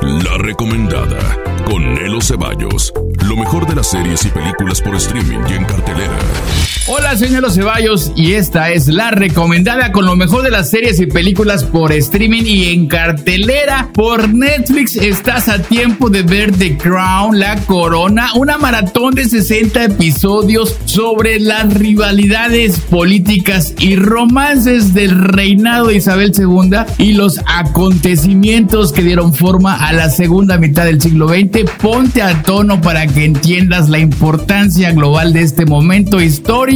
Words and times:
La 0.00 0.38
Recomendada 0.38 1.42
con 1.64 1.94
Nelo 1.94 2.20
Ceballos. 2.20 2.92
Lo 3.24 3.36
mejor 3.36 3.66
de 3.66 3.74
las 3.74 3.88
series 3.88 4.24
y 4.24 4.28
películas 4.28 4.80
por 4.80 4.94
streaming 4.94 5.40
y 5.48 5.54
en 5.54 5.64
cartelera. 5.64 6.18
Hola, 6.88 7.16
soy 7.16 7.30
Ceballos 7.50 8.12
y 8.14 8.34
esta 8.34 8.70
es 8.70 8.86
La 8.86 9.10
Recomendada 9.10 9.90
con 9.90 10.06
lo 10.06 10.14
mejor 10.14 10.44
de 10.44 10.52
las 10.52 10.70
series 10.70 11.00
y 11.00 11.06
películas 11.06 11.64
por 11.64 11.92
streaming 11.92 12.44
y 12.44 12.68
en 12.68 12.86
cartelera. 12.86 13.90
Por 13.92 14.32
Netflix 14.32 14.94
estás 14.94 15.48
a 15.48 15.60
tiempo 15.60 16.10
de 16.10 16.22
ver 16.22 16.52
The 16.56 16.78
Crown, 16.78 17.40
La 17.40 17.56
Corona, 17.62 18.28
una 18.36 18.56
maratón 18.56 19.16
de 19.16 19.24
60 19.24 19.82
episodios 19.82 20.76
sobre 20.84 21.40
las 21.40 21.74
rivalidades 21.74 22.78
políticas 22.78 23.74
y 23.80 23.96
romances 23.96 24.94
del 24.94 25.10
reinado 25.10 25.88
de 25.88 25.96
Isabel 25.96 26.32
II 26.38 26.84
y 26.98 27.14
los 27.14 27.40
acontecimientos 27.46 28.92
que 28.92 29.02
dieron 29.02 29.34
forma 29.34 29.74
a 29.74 29.92
la 29.92 30.08
segunda 30.08 30.56
mitad 30.56 30.84
del 30.84 31.02
siglo 31.02 31.28
XX. 31.28 31.68
Ponte 31.82 32.22
a 32.22 32.42
tono 32.42 32.80
para 32.80 33.08
que 33.08 33.24
entiendas 33.24 33.88
la 33.88 33.98
importancia 33.98 34.92
global 34.92 35.32
de 35.32 35.42
este 35.42 35.66
momento 35.66 36.20
histórico 36.20 36.75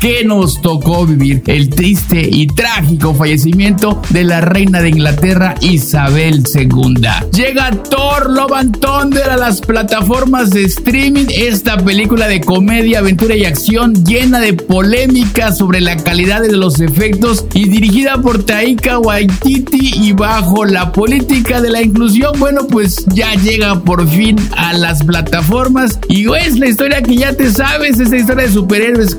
que 0.00 0.24
nos 0.24 0.62
tocó 0.62 1.04
vivir. 1.04 1.42
El 1.46 1.68
triste 1.68 2.26
y 2.30 2.46
trágico 2.46 3.14
fallecimiento 3.14 4.00
de 4.08 4.24
la 4.24 4.40
reina 4.40 4.80
de 4.80 4.88
Inglaterra 4.88 5.54
Isabel 5.60 6.42
II. 6.54 7.06
Llega 7.30 7.70
Thor 7.70 8.30
Love 8.30 8.52
and 8.52 8.78
Thunder 8.78 9.28
a 9.28 9.36
las 9.36 9.60
plataformas 9.60 10.50
de 10.50 10.64
streaming. 10.64 11.26
Esta 11.28 11.76
película 11.76 12.26
de 12.26 12.40
comedia, 12.40 13.00
aventura 13.00 13.36
y 13.36 13.44
acción 13.44 13.92
llena 14.04 14.40
de 14.40 14.54
polémica 14.54 15.52
sobre 15.52 15.82
la 15.82 15.96
calidad 15.96 16.40
de 16.40 16.52
los 16.52 16.80
efectos 16.80 17.44
y 17.52 17.68
dirigida 17.68 18.16
por 18.22 18.44
Taika 18.44 18.98
Waititi 18.98 19.92
y 19.94 20.12
bajo 20.12 20.64
la 20.64 20.90
política 20.92 21.60
de 21.60 21.70
la 21.70 21.82
inclusión, 21.82 22.38
bueno, 22.38 22.66
pues 22.66 23.04
ya 23.08 23.34
llega 23.34 23.80
por 23.80 24.08
fin 24.08 24.36
a 24.56 24.72
las 24.72 25.02
plataformas 25.02 25.98
y 26.08 26.32
es 26.34 26.58
la 26.58 26.68
historia 26.68 27.02
que 27.02 27.16
ya 27.16 27.34
te 27.34 27.50
sabes, 27.50 28.00
esta 28.00 28.16
historia 28.16 28.46
de 28.46 28.52
superhéroes 28.52 29.14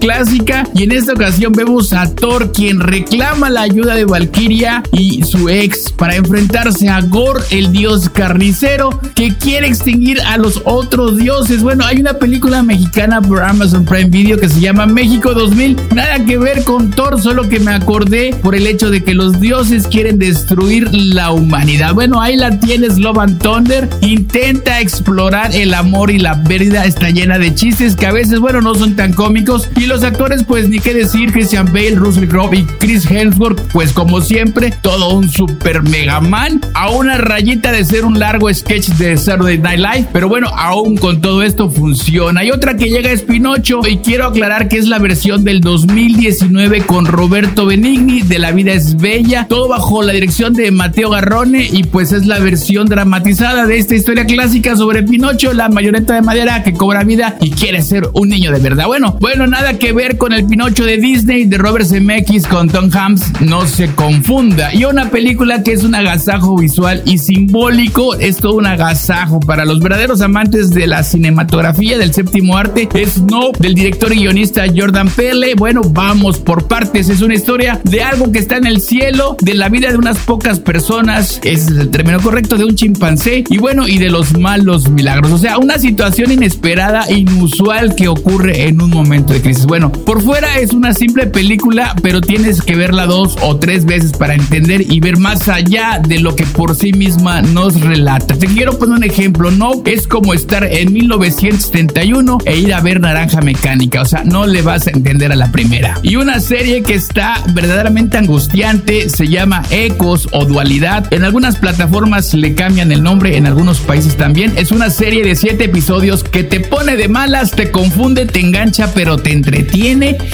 y 0.73 0.83
en 0.83 0.93
esta 0.93 1.11
ocasión 1.11 1.51
vemos 1.51 1.91
a 1.91 2.09
Thor 2.15 2.53
quien 2.53 2.79
reclama 2.79 3.49
la 3.49 3.63
ayuda 3.63 3.95
de 3.95 4.05
Valkyria 4.05 4.81
y 4.93 5.21
su 5.23 5.49
ex 5.49 5.91
para 5.91 6.15
enfrentarse 6.15 6.87
a 6.87 7.01
Gore, 7.01 7.43
el 7.49 7.73
dios 7.73 8.07
carnicero 8.07 8.97
que 9.13 9.35
quiere 9.35 9.67
extinguir 9.67 10.21
a 10.21 10.37
los 10.37 10.61
otros 10.63 11.17
dioses. 11.17 11.61
Bueno, 11.61 11.85
hay 11.85 11.99
una 11.99 12.13
película 12.13 12.63
mexicana 12.63 13.21
por 13.21 13.43
Amazon 13.43 13.83
Prime 13.83 14.09
Video 14.09 14.39
que 14.39 14.47
se 14.47 14.61
llama 14.61 14.85
México 14.85 15.33
2000, 15.33 15.75
nada 15.93 16.23
que 16.23 16.37
ver 16.37 16.63
con 16.63 16.91
Thor, 16.91 17.21
solo 17.21 17.49
que 17.49 17.59
me 17.59 17.73
acordé 17.73 18.33
por 18.41 18.55
el 18.55 18.67
hecho 18.67 18.89
de 18.89 19.03
que 19.03 19.13
los 19.13 19.41
dioses 19.41 19.85
quieren 19.85 20.17
destruir 20.17 20.93
la 20.93 21.31
humanidad. 21.31 21.93
Bueno, 21.93 22.21
ahí 22.21 22.37
la 22.37 22.57
tienes, 22.57 22.97
Love 22.97 23.37
Thunder. 23.39 23.89
Intenta 23.99 24.79
explorar 24.79 25.53
el 25.53 25.73
amor 25.73 26.09
y 26.09 26.19
la 26.19 26.41
pérdida. 26.43 26.85
Está 26.85 27.09
llena 27.09 27.37
de 27.37 27.53
chistes 27.53 27.97
que 27.97 28.05
a 28.05 28.13
veces, 28.13 28.39
bueno, 28.39 28.61
no 28.61 28.75
son 28.75 28.95
tan 28.95 29.11
cómicos. 29.11 29.69
Y 29.75 29.87
los 29.87 30.04
actores, 30.05 30.43
pues 30.43 30.69
ni 30.69 30.79
qué 30.79 30.93
decir, 30.93 31.31
Christian 31.31 31.65
Bale, 31.65 31.95
Russell 31.95 32.27
Crowe 32.27 32.55
y 32.55 32.63
Chris 32.79 33.09
Hemsworth, 33.09 33.59
pues 33.71 33.91
como 33.91 34.21
siempre, 34.21 34.71
todo 34.81 35.13
un 35.13 35.29
super 35.29 35.81
mega 35.83 36.21
man. 36.21 36.61
A 36.73 36.91
una 36.91 37.17
rayita 37.17 37.71
de 37.71 37.83
ser 37.83 38.05
un 38.05 38.19
largo 38.19 38.53
sketch 38.53 38.89
de 38.89 39.17
Saturday 39.17 39.57
Night 39.57 39.79
Live. 39.79 40.07
Pero 40.13 40.29
bueno, 40.29 40.47
aún 40.55 40.97
con 40.97 41.21
todo 41.21 41.43
esto 41.43 41.69
funciona. 41.69 42.41
Hay 42.41 42.51
otra 42.51 42.77
que 42.77 42.89
llega 42.89 43.11
es 43.11 43.23
Pinocho. 43.23 43.81
Y 43.87 43.97
quiero 43.97 44.27
aclarar 44.27 44.67
que 44.67 44.77
es 44.77 44.87
la 44.87 44.99
versión 44.99 45.43
del 45.43 45.61
2019 45.61 46.81
con 46.81 47.05
Roberto 47.05 47.65
Benigni 47.65 48.21
de 48.21 48.39
La 48.39 48.51
vida 48.51 48.73
es 48.73 48.97
bella. 48.97 49.47
Todo 49.49 49.67
bajo 49.67 50.03
la 50.03 50.13
dirección 50.13 50.53
de 50.53 50.71
Mateo 50.71 51.09
Garrone. 51.09 51.67
Y 51.71 51.83
pues 51.83 52.11
es 52.11 52.25
la 52.25 52.39
versión 52.39 52.87
dramatizada 52.87 53.65
de 53.65 53.77
esta 53.77 53.95
historia 53.95 54.25
clásica 54.25 54.75
sobre 54.75 55.03
Pinocho, 55.03 55.53
la 55.53 55.69
mayoneta 55.69 56.13
de 56.13 56.21
madera 56.21 56.63
que 56.63 56.73
cobra 56.73 57.03
vida 57.03 57.37
y 57.41 57.51
quiere 57.51 57.81
ser 57.81 58.09
un 58.13 58.29
niño 58.29 58.51
de 58.51 58.59
verdad. 58.59 58.85
Bueno, 58.87 59.17
bueno, 59.19 59.47
nada 59.47 59.77
que 59.79 59.94
ver 59.95 60.17
con 60.17 60.33
el 60.33 60.45
Pinocho 60.45 60.83
de 60.83 60.97
Disney 60.97 61.45
de 61.45 61.57
Robert 61.57 61.87
Zemeckis 61.87 62.45
con 62.45 62.69
Tom 62.69 62.89
Hanks, 62.93 63.41
no 63.41 63.65
se 63.65 63.95
confunda. 63.95 64.75
Y 64.75 64.83
una 64.83 65.09
película 65.09 65.63
que 65.63 65.71
es 65.71 65.83
un 65.85 65.95
agasajo 65.95 66.57
visual 66.57 67.01
y 67.05 67.17
simbólico, 67.17 68.13
es 68.15 68.37
todo 68.37 68.55
un 68.55 68.67
agasajo 68.67 69.39
para 69.39 69.63
los 69.63 69.79
verdaderos 69.79 70.19
amantes 70.19 70.71
de 70.71 70.85
la 70.85 71.03
cinematografía 71.03 71.97
del 71.97 72.13
séptimo 72.13 72.57
arte. 72.57 72.89
Es 72.93 73.21
no 73.21 73.51
del 73.57 73.73
director 73.73 74.13
y 74.13 74.17
guionista 74.17 74.65
Jordan 74.75 75.09
Pele. 75.09 75.55
Bueno, 75.55 75.81
vamos 75.81 76.39
por 76.39 76.67
partes. 76.67 77.07
Es 77.07 77.21
una 77.21 77.35
historia 77.35 77.79
de 77.85 78.03
algo 78.03 78.31
que 78.33 78.39
está 78.39 78.57
en 78.57 78.67
el 78.67 78.81
cielo, 78.81 79.37
de 79.41 79.53
la 79.53 79.69
vida 79.69 79.89
de 79.89 79.97
unas 79.97 80.17
pocas 80.19 80.59
personas, 80.59 81.39
ese 81.43 81.53
es 81.53 81.67
el 81.69 81.89
término 81.89 82.19
correcto, 82.19 82.57
de 82.57 82.65
un 82.65 82.75
chimpancé 82.75 83.45
y 83.49 83.57
bueno, 83.57 83.87
y 83.87 83.97
de 83.97 84.09
los 84.09 84.37
malos 84.37 84.89
milagros. 84.89 85.31
O 85.31 85.37
sea, 85.37 85.57
una 85.57 85.79
situación 85.79 86.31
inesperada 86.31 87.09
inusual 87.09 87.95
que 87.95 88.09
ocurre 88.09 88.67
en 88.67 88.81
un 88.81 88.89
momento 88.89 89.31
de 89.31 89.41
crisis. 89.41 89.65
Bueno, 89.65 89.84
por 89.91 90.21
fuera 90.21 90.59
es 90.59 90.71
una 90.73 90.93
simple 90.93 91.27
película, 91.27 91.95
pero 92.01 92.21
tienes 92.21 92.61
que 92.61 92.75
verla 92.75 93.05
dos 93.05 93.37
o 93.41 93.57
tres 93.57 93.85
veces 93.85 94.11
para 94.13 94.33
entender 94.33 94.81
y 94.91 94.99
ver 94.99 95.17
más 95.17 95.47
allá 95.47 96.01
de 96.05 96.19
lo 96.19 96.35
que 96.35 96.45
por 96.45 96.75
sí 96.75 96.93
misma 96.93 97.41
nos 97.41 97.79
relata. 97.81 98.35
Te 98.35 98.47
quiero 98.47 98.77
poner 98.77 98.97
un 98.97 99.03
ejemplo, 99.03 99.51
no 99.51 99.81
es 99.85 100.07
como 100.07 100.33
estar 100.33 100.63
en 100.63 100.93
1971 100.93 102.37
e 102.45 102.57
ir 102.57 102.73
a 102.73 102.81
ver 102.81 102.99
Naranja 102.99 103.41
Mecánica, 103.41 104.01
o 104.01 104.05
sea, 104.05 104.23
no 104.23 104.47
le 104.47 104.61
vas 104.61 104.87
a 104.87 104.91
entender 104.91 105.31
a 105.31 105.35
la 105.35 105.51
primera. 105.51 105.99
Y 106.03 106.15
una 106.15 106.39
serie 106.39 106.83
que 106.83 106.95
está 106.95 107.43
verdaderamente 107.53 108.17
angustiante 108.17 109.09
se 109.09 109.27
llama 109.27 109.63
Ecos 109.69 110.27
o 110.31 110.45
Dualidad. 110.45 111.11
En 111.13 111.23
algunas 111.23 111.57
plataformas 111.57 112.33
le 112.33 112.55
cambian 112.55 112.91
el 112.91 113.03
nombre, 113.03 113.37
en 113.37 113.45
algunos 113.45 113.79
países 113.79 114.15
también. 114.15 114.53
Es 114.55 114.71
una 114.71 114.89
serie 114.89 115.23
de 115.23 115.35
siete 115.35 115.65
episodios 115.65 116.23
que 116.23 116.43
te 116.43 116.59
pone 116.59 116.95
de 116.95 117.07
malas, 117.07 117.51
te 117.51 117.71
confunde, 117.71 118.25
te 118.25 118.39
engancha, 118.39 118.91
pero 118.93 119.17
te 119.17 119.31
entretiene, 119.31 119.74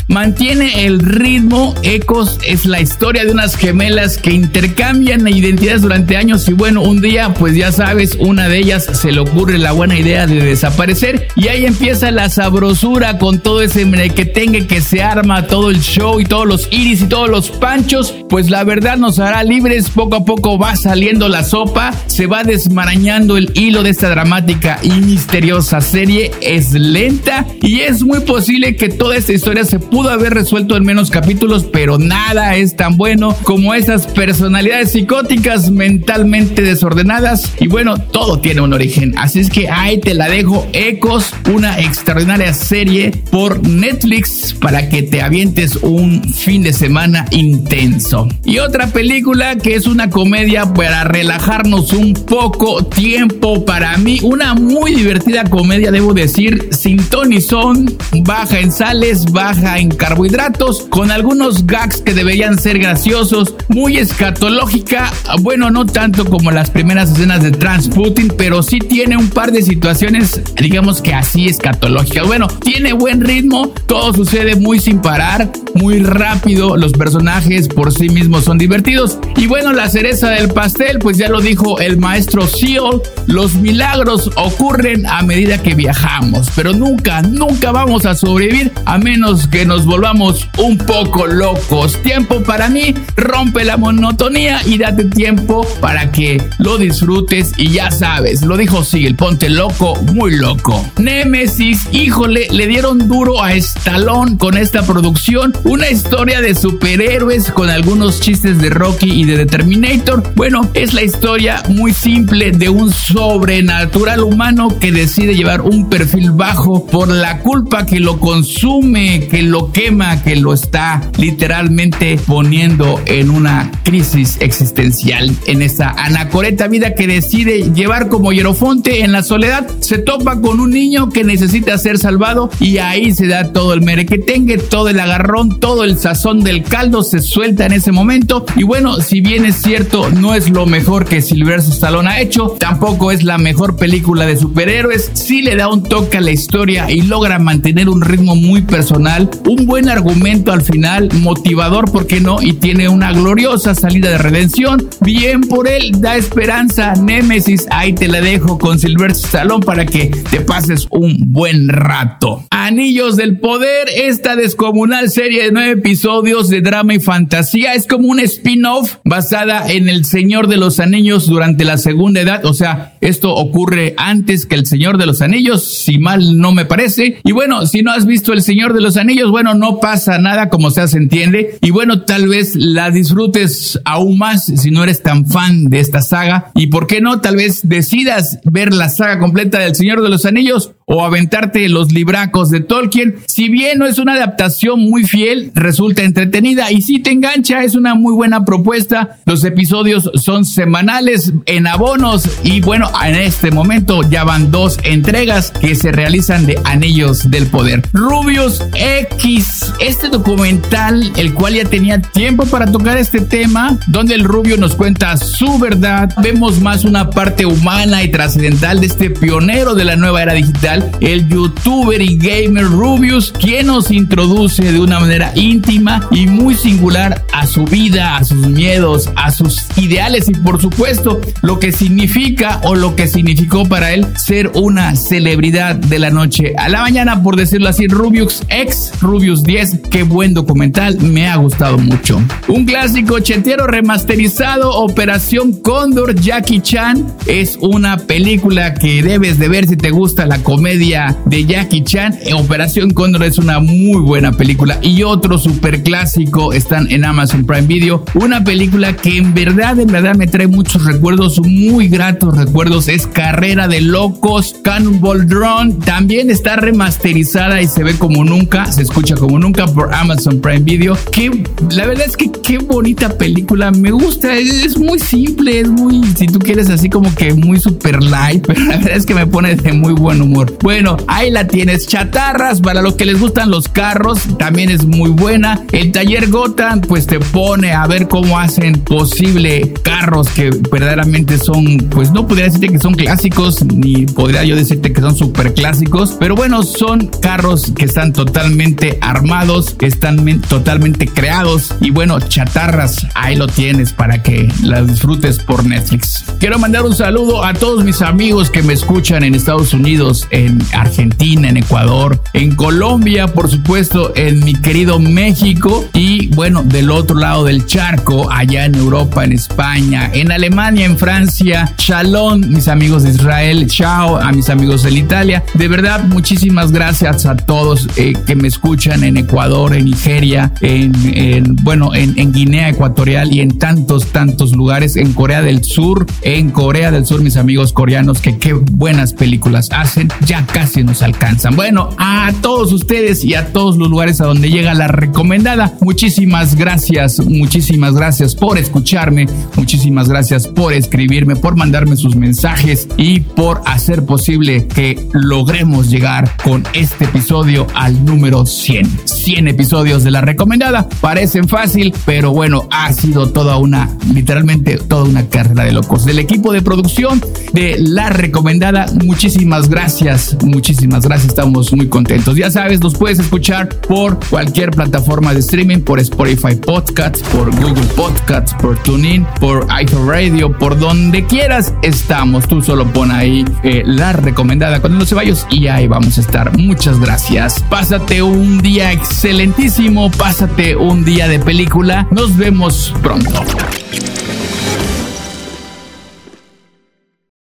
mantiene 0.07 0.85
el 0.85 0.99
ritmo. 0.99 1.75
Ecos 1.83 2.39
es 2.45 2.65
la 2.65 2.81
historia 2.81 3.25
de 3.25 3.31
unas 3.31 3.55
gemelas 3.55 4.17
que 4.17 4.31
intercambian 4.31 5.27
identidades 5.27 5.81
durante 5.81 6.17
años 6.17 6.47
y 6.47 6.53
bueno, 6.53 6.81
un 6.81 7.01
día, 7.01 7.33
pues 7.33 7.55
ya 7.55 7.71
sabes, 7.71 8.15
una 8.19 8.47
de 8.47 8.59
ellas 8.59 8.85
se 8.85 9.11
le 9.11 9.19
ocurre 9.19 9.57
la 9.57 9.71
buena 9.71 9.97
idea 9.97 10.27
de 10.27 10.41
desaparecer 10.41 11.27
y 11.35 11.47
ahí 11.47 11.65
empieza 11.65 12.11
la 12.11 12.29
sabrosura 12.29 13.17
con 13.17 13.39
todo 13.39 13.61
ese 13.61 13.81
que 14.15 14.25
tenga 14.25 14.65
que 14.67 14.81
se 14.81 15.01
arma 15.01 15.47
todo 15.47 15.69
el 15.69 15.81
show 15.81 16.19
y 16.19 16.25
todos 16.25 16.47
los 16.47 16.67
iris 16.71 17.01
y 17.01 17.07
todos 17.07 17.29
los 17.29 17.49
panchos, 17.49 18.13
pues 18.29 18.49
la 18.49 18.63
verdad 18.63 18.97
nos 18.97 19.19
hará 19.19 19.43
libres, 19.43 19.89
poco 19.89 20.17
a 20.17 20.25
poco 20.25 20.57
va 20.57 20.75
saliendo 20.75 21.27
la 21.27 21.43
sopa, 21.43 21.91
se 22.07 22.27
va 22.27 22.43
desmarañando 22.43 23.37
el 23.37 23.51
hilo 23.55 23.83
de 23.83 23.89
esta 23.89 24.09
dramática 24.09 24.79
y 24.81 24.91
misteriosa 24.91 25.81
serie, 25.81 26.31
es 26.41 26.73
lenta 26.73 27.45
y 27.61 27.81
es 27.81 28.03
muy 28.03 28.19
posible 28.21 28.75
que 28.75 28.89
toda 28.89 29.17
esta 29.21 29.33
historia 29.33 29.65
se 29.65 29.77
pudo 29.77 30.09
haber 30.09 30.33
resuelto 30.33 30.75
en 30.75 30.83
menos 30.83 31.11
capítulos, 31.11 31.67
pero 31.71 31.99
nada 31.99 32.55
es 32.55 32.75
tan 32.75 32.97
bueno 32.97 33.35
como 33.43 33.75
esas 33.75 34.07
personalidades 34.07 34.93
psicóticas 34.93 35.69
mentalmente 35.69 36.63
desordenadas 36.63 37.53
y 37.59 37.67
bueno, 37.67 37.99
todo 37.99 38.39
tiene 38.39 38.61
un 38.61 38.73
origen, 38.73 39.13
así 39.19 39.39
es 39.39 39.51
que 39.51 39.69
ahí 39.69 39.99
te 39.99 40.15
la 40.15 40.27
dejo, 40.27 40.67
Ecos, 40.73 41.35
una 41.53 41.79
extraordinaria 41.79 42.51
serie 42.55 43.11
por 43.29 43.61
Netflix 43.67 44.55
para 44.59 44.89
que 44.89 45.03
te 45.03 45.21
avientes 45.21 45.75
un 45.83 46.23
fin 46.23 46.63
de 46.63 46.73
semana 46.73 47.27
intenso. 47.29 48.27
Y 48.43 48.57
otra 48.57 48.87
película 48.87 49.55
que 49.57 49.75
es 49.75 49.85
una 49.85 50.09
comedia 50.09 50.73
para 50.73 51.03
relajarnos 51.03 51.93
un 51.93 52.13
poco 52.13 52.83
tiempo 52.85 53.65
para 53.65 53.95
mí, 53.97 54.19
una 54.23 54.55
muy 54.55 54.95
divertida 54.95 55.43
comedia 55.43 55.91
debo 55.91 56.15
decir, 56.15 56.69
sin 56.71 56.97
ton 57.03 57.31
y 57.31 57.39
son, 57.39 57.85
baja 58.23 58.59
en 58.59 58.71
sales, 58.71 59.10
baja 59.31 59.77
en 59.79 59.89
carbohidratos, 59.89 60.83
con 60.89 61.11
algunos 61.11 61.65
gags 61.67 62.01
que 62.01 62.13
deberían 62.13 62.57
ser 62.57 62.79
graciosos, 62.79 63.53
muy 63.67 63.97
escatológica, 63.97 65.11
bueno, 65.41 65.69
no 65.69 65.85
tanto 65.85 66.25
como 66.25 66.51
las 66.51 66.69
primeras 66.69 67.11
escenas 67.11 67.43
de 67.43 67.51
Transputin, 67.51 68.33
pero 68.37 68.63
sí 68.63 68.79
tiene 68.79 69.17
un 69.17 69.29
par 69.29 69.51
de 69.51 69.61
situaciones, 69.61 70.41
digamos 70.55 71.01
que 71.01 71.13
así 71.13 71.47
escatológicas. 71.47 72.25
Bueno, 72.25 72.47
tiene 72.47 72.93
buen 72.93 73.21
ritmo, 73.21 73.69
todo 73.85 74.13
sucede 74.13 74.55
muy 74.55 74.79
sin 74.79 75.01
parar, 75.01 75.51
muy 75.75 75.99
rápido, 75.99 76.77
los 76.77 76.91
personajes 76.93 77.67
por 77.67 77.93
sí 77.93 78.09
mismos 78.09 78.45
son 78.45 78.57
divertidos. 78.57 79.17
Y 79.37 79.47
bueno, 79.47 79.73
la 79.73 79.89
cereza 79.89 80.29
del 80.29 80.49
pastel, 80.49 80.99
pues 80.99 81.17
ya 81.17 81.29
lo 81.29 81.41
dijo 81.41 81.79
el 81.79 81.97
maestro 81.97 82.47
Seal, 82.47 83.01
los 83.27 83.55
milagros 83.55 84.29
ocurren 84.35 85.05
a 85.05 85.21
medida 85.23 85.61
que 85.61 85.75
viajamos, 85.75 86.49
pero 86.55 86.73
nunca, 86.73 87.21
nunca 87.21 87.71
vamos 87.71 88.05
a 88.05 88.15
sobrevivir 88.15 88.71
a 88.85 88.97
menos 88.97 89.47
que 89.47 89.65
nos 89.65 89.85
volvamos 89.85 90.47
un 90.57 90.77
poco 90.77 91.27
locos. 91.27 92.01
Tiempo 92.01 92.41
para 92.43 92.69
mí, 92.69 92.93
rompe 93.15 93.63
la 93.63 93.77
monotonía 93.77 94.61
y 94.65 94.77
date 94.77 95.05
tiempo 95.05 95.65
para 95.79 96.11
que 96.11 96.41
lo 96.59 96.77
disfrutes 96.77 97.53
y 97.57 97.69
ya 97.69 97.91
sabes, 97.91 98.41
lo 98.41 98.57
dijo 98.57 98.83
el 98.93 99.15
ponte 99.15 99.49
loco, 99.49 99.95
muy 100.13 100.35
loco. 100.35 100.85
Nemesis, 100.97 101.87
híjole, 101.91 102.47
le 102.51 102.67
dieron 102.67 103.07
duro 103.07 103.41
a 103.43 103.53
Stallone 103.53 104.37
con 104.37 104.57
esta 104.57 104.81
producción, 104.83 105.53
una 105.63 105.89
historia 105.89 106.41
de 106.41 106.55
superhéroes 106.55 107.51
con 107.51 107.69
algunos 107.69 108.19
chistes 108.19 108.59
de 108.59 108.69
Rocky 108.69 109.11
y 109.11 109.25
de 109.25 109.37
The 109.37 109.45
Terminator. 109.45 110.23
Bueno, 110.35 110.69
es 110.73 110.93
la 110.93 111.03
historia 111.03 111.63
muy 111.69 111.93
simple 111.93 112.51
de 112.51 112.69
un 112.69 112.91
sobrenatural 112.91 114.23
humano 114.23 114.79
que 114.79 114.91
decide 114.91 115.35
llevar 115.35 115.61
un 115.61 115.89
perfil 115.89 116.31
bajo 116.31 116.85
por 116.85 117.07
la 117.07 117.39
culpa 117.39 117.85
que 117.85 117.99
lo 117.99 118.19
consume, 118.19 119.27
que 119.27 119.43
lo 119.43 119.71
quema, 119.71 120.23
que 120.23 120.35
lo 120.35 120.53
está 120.53 121.01
literalmente 121.17 122.19
poniendo 122.25 123.01
en 123.05 123.29
una 123.29 123.71
crisis 123.83 124.37
existencial 124.39 125.31
en 125.45 125.61
esa 125.61 125.91
anacoreta 125.91 126.67
vida 126.67 126.95
que 126.95 127.07
decide 127.07 127.71
llevar 127.73 128.07
como 128.07 128.31
hierofonte 128.31 129.03
en 129.03 129.11
la 129.11 129.23
soledad. 129.23 129.67
Se 129.79 129.97
topa 129.97 130.41
con 130.41 130.59
un 130.59 130.71
niño 130.71 131.09
que 131.09 131.23
necesita 131.23 131.77
ser 131.77 131.97
salvado 131.97 132.49
y 132.59 132.77
ahí 132.77 133.13
se 133.13 133.27
da 133.27 133.51
todo 133.51 133.73
el 133.73 133.81
merequetengue, 133.81 134.57
todo 134.57 134.89
el 134.89 134.99
agarrón, 134.99 135.50
todo 135.59 135.83
el 135.83 135.97
sazón 135.97 136.41
del 136.41 136.63
caldo 136.63 137.03
se 137.03 137.19
suelta 137.19 137.65
en 137.65 137.73
ese 137.73 137.91
momento. 137.91 138.45
Y 138.55 138.63
bueno, 138.63 139.01
si 139.01 139.21
bien 139.21 139.45
es 139.45 139.61
cierto, 139.61 140.09
no 140.09 140.35
es 140.35 140.49
lo 140.49 140.65
mejor 140.65 141.05
que 141.05 141.21
Sylvester 141.21 141.73
Stallone 141.73 142.09
ha 142.09 142.21
hecho, 142.21 142.55
tampoco 142.59 143.11
es 143.11 143.23
la 143.23 143.37
mejor 143.37 143.75
película 143.75 144.25
de 144.25 144.37
superhéroes, 144.37 145.11
sí 145.13 145.41
le 145.41 145.55
da 145.55 145.67
un 145.67 145.83
toque 145.83 146.17
a 146.17 146.21
la 146.21 146.31
historia 146.31 146.89
y 146.89 147.01
logra 147.01 147.39
mantener 147.39 147.89
un 147.89 148.01
ritmo 148.01 148.35
muy 148.35 148.61
personal, 148.61 149.29
un 149.47 149.65
buen 149.65 149.89
argumento 149.89 150.51
al 150.51 150.61
final, 150.61 151.09
motivador, 151.19 151.91
¿por 151.91 152.07
qué 152.07 152.19
no? 152.19 152.41
Y 152.41 152.53
tiene 152.53 152.89
una 152.89 153.11
gloriosa 153.11 153.75
salida 153.75 154.09
de 154.09 154.17
redención. 154.17 154.87
Bien 155.01 155.41
por 155.41 155.67
él, 155.67 155.91
da 155.99 156.15
esperanza. 156.15 156.93
Nemesis, 156.93 157.67
ahí 157.71 157.93
te 157.93 158.07
la 158.07 158.21
dejo 158.21 158.57
con 158.57 158.79
Sylvester 158.79 159.25
Stallone 159.25 159.65
para 159.65 159.85
que 159.85 160.07
te 160.29 160.41
pases 160.41 160.87
un 160.89 161.15
buen 161.27 161.67
rato. 161.69 162.43
Anillos 162.63 163.15
del 163.15 163.39
Poder, 163.39 163.89
esta 163.95 164.35
descomunal 164.35 165.09
serie 165.09 165.45
de 165.45 165.51
nueve 165.51 165.71
episodios 165.71 166.47
de 166.47 166.61
drama 166.61 166.93
y 166.93 166.99
fantasía, 166.99 167.73
es 167.73 167.87
como 167.87 168.07
un 168.07 168.19
spin-off 168.19 168.97
basada 169.03 169.71
en 169.71 169.89
El 169.89 170.05
Señor 170.05 170.47
de 170.47 170.57
los 170.57 170.79
Anillos 170.79 171.25
durante 171.25 171.65
la 171.65 171.79
Segunda 171.79 172.21
Edad, 172.21 172.45
o 172.45 172.53
sea, 172.53 172.99
esto 173.01 173.33
ocurre 173.33 173.95
antes 173.97 174.45
que 174.45 174.53
El 174.53 174.67
Señor 174.67 174.99
de 174.99 175.07
los 175.07 175.23
Anillos, 175.23 175.63
si 175.63 175.97
mal 175.97 176.37
no 176.37 176.51
me 176.51 176.65
parece. 176.65 177.19
Y 177.23 177.31
bueno, 177.31 177.65
si 177.65 177.81
no 177.81 177.91
has 177.91 178.05
visto 178.05 178.31
El 178.31 178.43
Señor 178.43 178.75
de 178.75 178.81
los 178.81 178.95
Anillos, 178.95 179.31
bueno, 179.31 179.55
no 179.55 179.79
pasa 179.79 180.19
nada 180.19 180.49
como 180.49 180.69
sea, 180.69 180.87
se 180.87 180.99
entiende. 180.99 181.57
Y 181.61 181.71
bueno, 181.71 182.03
tal 182.03 182.27
vez 182.27 182.55
la 182.55 182.91
disfrutes 182.91 183.79
aún 183.85 184.19
más 184.19 184.45
si 184.45 184.69
no 184.69 184.83
eres 184.83 185.01
tan 185.01 185.25
fan 185.25 185.65
de 185.65 185.79
esta 185.79 186.03
saga. 186.03 186.51
Y 186.53 186.67
por 186.67 186.85
qué 186.85 187.01
no, 187.01 187.21
tal 187.21 187.37
vez 187.37 187.61
decidas 187.63 188.39
ver 188.43 188.71
la 188.71 188.89
saga 188.89 189.17
completa 189.17 189.57
del 189.57 189.75
Señor 189.75 190.03
de 190.03 190.09
los 190.09 190.25
Anillos 190.25 190.73
o 190.91 191.05
aventarte 191.05 191.67
los 191.69 191.91
libracos 191.93 192.49
de 192.49 192.59
Tolkien. 192.59 193.15
Si 193.25 193.47
bien 193.47 193.79
no 193.79 193.85
es 193.85 193.97
una 193.97 194.13
adaptación 194.13 194.81
muy 194.81 195.05
fiel, 195.05 195.51
resulta 195.55 196.03
entretenida 196.03 196.71
y 196.71 196.81
si 196.81 196.99
te 196.99 197.11
engancha, 197.11 197.63
es 197.63 197.75
una 197.75 197.95
muy 197.95 198.13
buena 198.13 198.43
propuesta. 198.43 199.17
Los 199.25 199.45
episodios 199.45 200.11
son 200.15 200.43
semanales 200.43 201.31
en 201.45 201.65
abonos 201.65 202.27
y 202.43 202.59
bueno, 202.59 202.91
en 203.05 203.15
este 203.15 203.51
momento 203.51 204.01
ya 204.09 204.25
van 204.25 204.51
dos 204.51 204.79
entregas 204.83 205.51
que 205.51 205.75
se 205.75 205.93
realizan 205.93 206.45
de 206.45 206.59
Anillos 206.65 207.31
del 207.31 207.47
Poder. 207.47 207.83
Rubius 207.93 208.61
X, 208.75 209.73
este 209.79 210.09
documental, 210.09 211.09
el 211.15 211.33
cual 211.33 211.53
ya 211.53 211.63
tenía 211.63 212.01
tiempo 212.01 212.45
para 212.45 212.69
tocar 212.69 212.97
este 212.97 213.21
tema, 213.21 213.77
donde 213.87 214.15
el 214.15 214.25
rubio 214.25 214.57
nos 214.57 214.75
cuenta 214.75 215.15
su 215.15 215.57
verdad. 215.57 216.13
Vemos 216.21 216.59
más 216.59 216.83
una 216.83 217.09
parte 217.09 217.45
humana 217.45 218.03
y 218.03 218.11
trascendental 218.11 218.81
de 218.81 218.87
este 218.87 219.09
pionero 219.09 219.73
de 219.73 219.85
la 219.85 219.95
nueva 219.95 220.21
era 220.21 220.33
digital 220.33 220.80
el 221.01 221.27
youtuber 221.27 222.01
y 222.01 222.17
gamer 222.17 222.65
Rubius, 222.65 223.31
quien 223.31 223.67
nos 223.67 223.91
introduce 223.91 224.71
de 224.71 224.79
una 224.79 224.99
manera 224.99 225.31
íntima 225.35 226.07
y 226.11 226.27
muy 226.27 226.55
singular 226.55 227.25
a 227.33 227.45
su 227.45 227.65
vida, 227.65 228.17
a 228.17 228.23
sus 228.23 228.47
miedos, 228.47 229.09
a 229.15 229.31
sus 229.31 229.65
ideales 229.77 230.29
y 230.29 230.33
por 230.33 230.61
supuesto 230.61 231.19
lo 231.41 231.59
que 231.59 231.71
significa 231.71 232.61
o 232.63 232.75
lo 232.75 232.95
que 232.95 233.07
significó 233.07 233.67
para 233.67 233.93
él 233.93 234.07
ser 234.15 234.51
una 234.55 234.95
celebridad 234.95 235.75
de 235.75 235.99
la 235.99 236.09
noche 236.09 236.53
a 236.57 236.69
la 236.69 236.81
mañana, 236.81 237.21
por 237.21 237.35
decirlo 237.35 237.69
así, 237.69 237.87
Rubius 237.87 238.43
X, 238.49 238.91
Rubius 239.01 239.43
10, 239.43 239.81
qué 239.89 240.03
buen 240.03 240.33
documental, 240.33 240.99
me 241.01 241.27
ha 241.27 241.35
gustado 241.35 241.77
mucho. 241.77 242.21
Un 242.47 242.65
clásico 242.65 243.19
chetero 243.19 243.67
remasterizado, 243.67 244.71
Operación 244.71 245.53
Cóndor, 245.61 246.15
Jackie 246.15 246.61
Chan, 246.61 247.05
es 247.25 247.57
una 247.59 247.97
película 247.97 248.73
que 248.73 249.03
debes 249.03 249.37
de 249.39 249.49
ver 249.49 249.67
si 249.67 249.75
te 249.75 249.91
gusta 249.91 250.25
la 250.25 250.39
comedia 250.39 250.60
de 250.61 251.45
Jackie 251.47 251.83
Chan. 251.83 252.19
Operación 252.35 252.91
Cóndor 252.91 253.23
es 253.23 253.39
una 253.39 253.59
muy 253.59 253.99
buena 253.99 254.31
película 254.31 254.77
y 254.83 255.01
otro 255.01 255.39
super 255.39 255.81
clásico 255.81 256.53
están 256.53 256.89
en 256.91 257.03
Amazon 257.03 257.47
Prime 257.47 257.65
Video. 257.65 258.05
Una 258.13 258.43
película 258.43 258.95
que 258.95 259.17
en 259.17 259.33
verdad, 259.33 259.79
en 259.79 259.91
verdad 259.91 260.13
me 260.15 260.27
trae 260.27 260.45
muchos 260.45 260.85
recuerdos, 260.85 261.39
muy 261.39 261.87
gratos 261.87 262.37
recuerdos. 262.37 262.89
Es 262.89 263.07
Carrera 263.07 263.67
de 263.67 263.81
Locos, 263.81 264.55
Cannonball 264.63 265.27
Drone. 265.27 265.73
También 265.83 266.29
está 266.29 266.57
remasterizada 266.57 267.59
y 267.59 267.67
se 267.67 267.83
ve 267.83 267.95
como 267.95 268.23
nunca, 268.23 268.71
se 268.71 268.83
escucha 268.83 269.15
como 269.15 269.39
nunca 269.39 269.65
por 269.65 269.91
Amazon 269.95 270.41
Prime 270.41 270.59
Video. 270.59 270.95
Que 271.11 271.43
la 271.71 271.87
verdad 271.87 272.05
es 272.07 272.15
que 272.15 272.31
qué 272.31 272.59
bonita 272.59 273.17
película. 273.17 273.71
Me 273.71 273.89
gusta, 273.89 274.35
es, 274.37 274.77
muy 274.77 274.99
simple, 274.99 275.61
es 275.61 275.69
muy, 275.69 276.03
si 276.15 276.27
tú 276.27 276.37
quieres 276.37 276.69
así 276.69 276.87
como 276.87 277.13
que 277.15 277.33
muy 277.33 277.59
super 277.59 278.01
light, 278.03 278.43
pero 278.47 278.59
la 278.61 278.77
verdad 278.77 278.97
es 278.97 279.07
que 279.07 279.15
me 279.15 279.25
pone 279.25 279.55
de 279.55 279.73
muy 279.73 279.93
buen 279.93 280.21
humor. 280.21 280.50
Bueno, 280.61 280.97
ahí 281.07 281.31
la 281.31 281.47
tienes. 281.47 281.87
Chatarras 281.87 282.61
para 282.61 282.81
los 282.81 282.95
que 282.95 283.05
les 283.05 283.19
gustan 283.19 283.49
los 283.49 283.67
carros, 283.67 284.19
también 284.37 284.69
es 284.69 284.85
muy 284.85 285.09
buena. 285.09 285.61
El 285.71 285.91
taller 285.91 286.29
Gotham, 286.29 286.81
pues 286.81 287.07
te 287.07 287.19
pone 287.19 287.73
a 287.73 287.87
ver 287.87 288.07
cómo 288.07 288.39
hacen 288.39 288.81
posible 288.81 289.73
carros 289.83 290.29
que 290.29 290.49
verdaderamente 290.71 291.37
son, 291.37 291.77
pues 291.89 292.11
no 292.11 292.27
podría 292.27 292.45
decirte 292.45 292.69
que 292.69 292.79
son 292.79 292.93
clásicos, 292.93 293.63
ni 293.65 294.05
podría 294.05 294.43
yo 294.43 294.55
decirte 294.55 294.93
que 294.93 295.01
son 295.01 295.15
súper 295.15 295.53
clásicos, 295.53 296.15
pero 296.19 296.35
bueno, 296.35 296.63
son 296.63 297.07
carros 297.07 297.71
que 297.75 297.85
están 297.85 298.13
totalmente 298.13 298.97
armados, 299.01 299.75
están 299.81 300.41
totalmente 300.41 301.07
creados. 301.07 301.73
Y 301.79 301.91
bueno, 301.91 302.19
chatarras, 302.19 303.05
ahí 303.15 303.35
lo 303.35 303.47
tienes 303.47 303.93
para 303.93 304.21
que 304.21 304.51
las 304.63 304.87
disfrutes 304.87 305.39
por 305.39 305.65
Netflix. 305.65 306.23
Quiero 306.39 306.59
mandar 306.59 306.85
un 306.85 306.95
saludo 306.95 307.43
a 307.43 307.53
todos 307.53 307.83
mis 307.83 308.01
amigos 308.01 308.49
que 308.49 308.63
me 308.63 308.73
escuchan 308.73 309.23
en 309.23 309.35
Estados 309.35 309.73
Unidos, 309.73 310.27
en 310.45 310.59
Argentina, 310.73 311.49
en 311.49 311.57
Ecuador, 311.57 312.21
en 312.33 312.55
Colombia, 312.55 313.27
por 313.27 313.49
supuesto, 313.49 314.13
en 314.15 314.43
mi 314.43 314.53
querido 314.53 314.99
México 314.99 315.85
y 315.93 316.27
bueno, 316.35 316.63
del 316.63 316.91
otro 316.91 317.17
lado 317.17 317.45
del 317.45 317.65
charco, 317.65 318.31
allá 318.31 318.65
en 318.65 318.75
Europa, 318.75 319.23
en 319.23 319.33
España, 319.33 320.09
en 320.13 320.31
Alemania, 320.31 320.85
en 320.85 320.97
Francia. 320.97 321.73
Shalom, 321.77 322.41
mis 322.47 322.67
amigos 322.67 323.03
de 323.03 323.11
Israel. 323.11 323.67
Chao 323.67 324.17
a 324.17 324.31
mis 324.31 324.49
amigos 324.49 324.83
de 324.83 324.91
Italia. 324.91 325.43
De 325.53 325.67
verdad, 325.67 326.03
muchísimas 326.05 326.71
gracias 326.71 327.25
a 327.25 327.35
todos 327.35 327.87
eh, 327.95 328.13
que 328.25 328.35
me 328.35 328.47
escuchan 328.47 329.03
en 329.03 329.17
Ecuador, 329.17 329.75
en 329.75 329.85
Nigeria, 329.85 330.51
en, 330.61 331.55
bueno, 331.63 331.93
en, 331.95 332.17
en 332.17 332.31
Guinea 332.31 332.69
Ecuatorial 332.69 333.33
y 333.33 333.41
en 333.41 333.57
tantos, 333.57 334.07
tantos 334.11 334.53
lugares, 334.53 334.95
en 334.95 335.13
Corea 335.13 335.41
del 335.41 335.63
Sur, 335.63 336.05
en 336.21 336.51
Corea 336.51 336.91
del 336.91 337.05
Sur, 337.05 337.21
mis 337.21 337.37
amigos 337.37 337.73
coreanos, 337.73 338.21
que 338.21 338.37
qué 338.37 338.53
buenas 338.53 339.13
películas 339.13 339.69
hacen. 339.71 340.09
Ya 340.31 340.45
casi 340.45 340.81
nos 340.81 341.01
alcanzan. 341.01 341.57
Bueno, 341.57 341.89
a 341.97 342.31
todos 342.41 342.71
ustedes 342.71 343.25
y 343.25 343.35
a 343.35 343.51
todos 343.51 343.75
los 343.75 343.89
lugares 343.89 344.21
a 344.21 344.27
donde 344.27 344.49
llega 344.49 344.73
la 344.73 344.87
recomendada, 344.87 345.73
muchísimas 345.81 346.55
gracias, 346.55 347.19
muchísimas 347.19 347.95
gracias 347.95 348.33
por 348.33 348.57
escucharme, 348.57 349.25
muchísimas 349.57 350.07
gracias 350.07 350.47
por 350.47 350.71
escribirme, 350.71 351.35
por 351.35 351.57
mandarme 351.57 351.97
sus 351.97 352.15
mensajes 352.15 352.87
y 352.95 353.19
por 353.19 353.61
hacer 353.65 354.05
posible 354.05 354.67
que 354.67 355.05
logremos 355.11 355.89
llegar 355.89 356.31
con 356.41 356.63
este 356.71 357.03
episodio 357.03 357.67
al 357.75 358.05
número 358.05 358.45
100. 358.45 358.89
100 359.03 359.49
episodios 359.49 360.05
de 360.05 360.11
la 360.11 360.21
recomendada. 360.21 360.87
Parecen 361.01 361.49
fácil, 361.49 361.93
pero 362.05 362.31
bueno, 362.31 362.69
ha 362.71 362.93
sido 362.93 363.31
toda 363.31 363.57
una, 363.57 363.89
literalmente 364.13 364.77
toda 364.77 365.03
una 365.03 365.27
carrera 365.27 365.65
de 365.65 365.73
locos. 365.73 366.05
Del 366.05 366.19
equipo 366.19 366.53
de 366.53 366.61
producción 366.61 367.21
de 367.51 367.75
la 367.77 368.09
recomendada, 368.11 368.85
muchísimas 369.03 369.67
gracias 369.67 370.20
muchísimas 370.43 371.05
gracias. 371.05 371.29
Estamos 371.29 371.73
muy 371.73 371.87
contentos. 371.87 372.35
Ya 372.35 372.51
sabes, 372.51 372.79
nos 372.79 372.95
puedes 372.95 373.19
escuchar 373.19 373.69
por 373.69 374.19
cualquier 374.29 374.71
plataforma 374.71 375.33
de 375.33 375.39
streaming, 375.39 375.79
por 375.79 375.99
Spotify 375.99 376.55
Podcasts, 376.55 377.21
por 377.29 377.53
Google 377.55 377.85
Podcasts, 377.95 378.53
por 378.55 378.77
TuneIn, 378.83 379.25
por 379.39 379.65
iHeartRadio, 379.67 380.57
por 380.57 380.77
donde 380.77 381.25
quieras 381.25 381.73
estamos. 381.81 382.47
Tú 382.47 382.61
solo 382.61 382.91
pon 382.91 383.11
ahí 383.11 383.45
eh, 383.63 383.83
la 383.85 384.13
recomendada 384.13 384.81
con 384.81 384.97
los 384.97 385.09
ceballos 385.09 385.45
y 385.49 385.67
ahí 385.67 385.87
vamos 385.87 386.17
a 386.17 386.21
estar. 386.21 386.57
Muchas 386.57 386.99
gracias. 386.99 387.63
Pásate 387.69 388.21
un 388.21 388.59
día 388.61 388.91
excelentísimo, 388.91 390.11
pásate 390.11 390.75
un 390.75 391.03
día 391.03 391.27
de 391.27 391.39
película. 391.39 392.07
Nos 392.11 392.37
vemos 392.37 392.93
pronto. 393.01 393.43